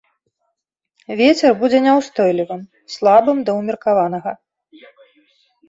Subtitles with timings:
[1.19, 2.65] Вецер будзе няўстойлівым,
[2.95, 4.31] слабым да ўмеркаванага.